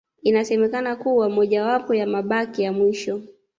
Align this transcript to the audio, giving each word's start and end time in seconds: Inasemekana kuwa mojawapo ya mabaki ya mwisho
Inasemekana 0.23 0.95
kuwa 0.95 1.29
mojawapo 1.29 1.93
ya 1.95 2.07
mabaki 2.07 2.61
ya 2.63 2.71
mwisho 2.73 3.21